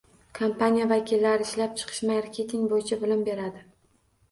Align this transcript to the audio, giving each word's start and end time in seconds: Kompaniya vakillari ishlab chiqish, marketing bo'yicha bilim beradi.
Kompaniya 0.37 0.87
vakillari 0.91 1.47
ishlab 1.49 1.77
chiqish, 1.83 2.01
marketing 2.13 2.67
bo'yicha 2.75 3.01
bilim 3.05 3.25
beradi. 3.31 3.65